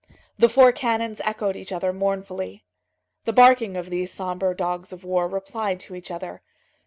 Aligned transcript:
The 0.39 0.49
four 0.49 0.71
cannons 0.71 1.21
echoed 1.23 1.55
each 1.55 1.71
other 1.71 1.93
mournfully. 1.93 2.63
The 3.25 3.33
barking 3.33 3.77
of 3.77 3.91
these 3.91 4.11
sombre 4.11 4.55
dogs 4.57 4.91
of 4.91 5.03
war 5.03 5.27
replied 5.27 5.79
to 5.81 5.93
each 5.93 6.09
other. 6.09 6.41